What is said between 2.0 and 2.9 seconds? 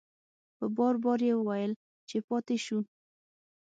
چې پاتې شو.